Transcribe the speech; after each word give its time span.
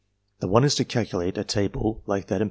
The 0.39 0.47
one 0.47 0.63
is 0.63 0.73
to 0.77 0.83
calculate 0.83 1.37
a 1.37 1.43
table 1.43 2.01
like 2.07 2.25
that 2.25 2.37
in 2.37 2.39
p. 2.39 2.39